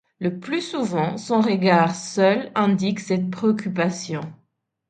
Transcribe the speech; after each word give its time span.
Le 0.19 0.39
plus 0.39 0.61
souvent, 0.63 1.15
son 1.17 1.41
regard 1.41 1.93
seul 1.93 2.51
indique 2.55 2.99
cette 2.99 3.29
préoccupation. 3.29 4.21